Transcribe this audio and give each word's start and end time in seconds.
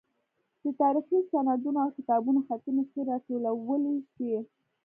د 0.63 0.65
تاریخي 0.81 1.19
سندونو 1.31 1.79
او 1.83 1.89
کتابونو 1.97 2.39
خطي 2.47 2.71
نسخې 2.77 3.01
راټولې 3.09 3.93
شوې. 4.15 4.39